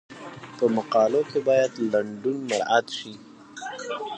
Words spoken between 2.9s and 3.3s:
شي.